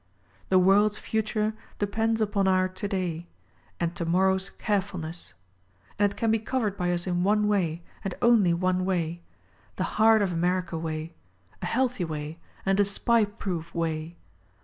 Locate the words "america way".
10.33-11.13